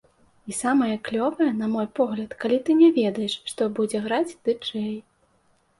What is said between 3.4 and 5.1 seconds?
што будзе граць ды-джэй.